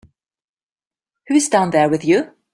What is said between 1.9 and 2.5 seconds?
you?